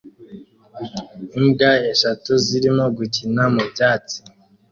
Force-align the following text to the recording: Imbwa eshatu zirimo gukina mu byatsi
Imbwa 1.37 1.71
eshatu 1.91 2.31
zirimo 2.45 2.85
gukina 2.97 3.43
mu 3.53 3.63
byatsi 3.71 4.17